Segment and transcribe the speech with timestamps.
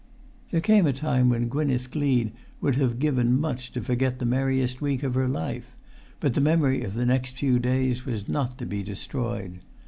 [0.49, 4.81] There came a time when Gwynneth Gleed would have given much to forget the merriest
[4.81, 5.75] week of her life,
[6.19, 9.59] but the memory of the next few days was not to be destroyed.